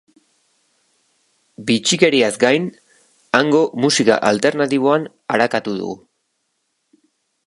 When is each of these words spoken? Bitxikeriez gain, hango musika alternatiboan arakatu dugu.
Bitxikeriez 1.67 2.31
gain, 2.43 2.65
hango 3.41 3.61
musika 3.85 4.17
alternatiboan 4.33 5.07
arakatu 5.37 5.77
dugu. 5.83 5.99